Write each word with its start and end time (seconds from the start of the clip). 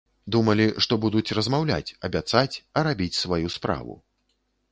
Думалі, 0.35 0.65
што 0.85 0.93
будуць 1.03 1.35
размаўляць, 1.39 1.93
абяцаць, 2.09 2.59
а 2.79 2.85
рабіць 2.87 3.19
сваю 3.21 3.47
справу. 3.59 3.93